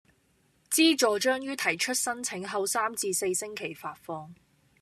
[0.71, 4.33] 資助將於提出申請後三至四星期發放